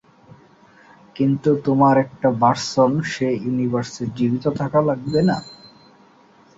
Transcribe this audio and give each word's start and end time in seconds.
কিন্তু 1.15 1.49
তোমার 1.65 1.95
একটা 2.05 2.27
ভার্সন 2.41 2.91
সে 3.11 3.27
ইউনিভার্সে 3.41 4.03
জীবিত 4.17 4.45
থাকা 4.59 4.79
লাগবে 4.89 5.19
না? 5.29 5.37